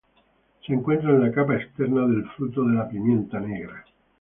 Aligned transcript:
Se 0.65 0.73
encuentra 0.73 1.11
en 1.11 1.21
la 1.21 1.31
capa 1.31 1.57
externa 1.57 2.07
del 2.07 2.27
fruto 2.35 2.63
de 2.63 2.73
la 2.73 2.89
pimienta 2.89 3.39
negra. 3.39 3.85